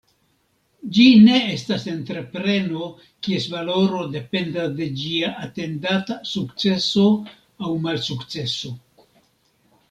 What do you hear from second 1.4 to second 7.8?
estas entrepreno, kies valoro dependas de ĝia atendata sukceso aŭ